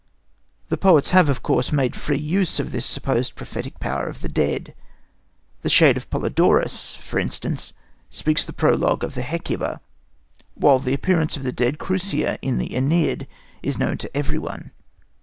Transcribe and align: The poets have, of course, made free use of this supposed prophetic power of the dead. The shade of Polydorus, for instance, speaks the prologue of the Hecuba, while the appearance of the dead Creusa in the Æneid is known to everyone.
The 0.69 0.79
poets 0.79 1.11
have, 1.11 1.29
of 1.29 1.43
course, 1.43 1.71
made 1.71 1.95
free 1.95 2.17
use 2.17 2.59
of 2.59 2.71
this 2.71 2.87
supposed 2.87 3.35
prophetic 3.35 3.79
power 3.79 4.07
of 4.07 4.21
the 4.23 4.27
dead. 4.29 4.73
The 5.61 5.69
shade 5.69 5.95
of 5.95 6.09
Polydorus, 6.09 6.95
for 6.95 7.19
instance, 7.19 7.73
speaks 8.09 8.43
the 8.43 8.51
prologue 8.51 9.03
of 9.03 9.13
the 9.13 9.21
Hecuba, 9.21 9.79
while 10.55 10.79
the 10.79 10.95
appearance 10.95 11.37
of 11.37 11.43
the 11.43 11.51
dead 11.51 11.77
Creusa 11.77 12.39
in 12.41 12.57
the 12.57 12.69
Æneid 12.69 13.27
is 13.61 13.77
known 13.77 13.99
to 13.99 14.17
everyone. 14.17 14.71